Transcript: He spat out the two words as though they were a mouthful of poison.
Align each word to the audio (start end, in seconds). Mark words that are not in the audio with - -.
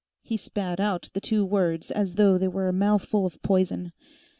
He 0.23 0.35
spat 0.35 0.79
out 0.79 1.11
the 1.13 1.21
two 1.21 1.45
words 1.45 1.91
as 1.91 2.15
though 2.15 2.39
they 2.39 2.47
were 2.47 2.67
a 2.67 2.73
mouthful 2.73 3.27
of 3.27 3.39
poison. 3.43 3.91